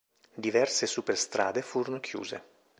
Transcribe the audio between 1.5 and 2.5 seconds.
furono chiuse.